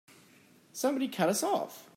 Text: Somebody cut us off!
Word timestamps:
Somebody 0.73 1.07
cut 1.07 1.29
us 1.29 1.43
off! 1.43 1.87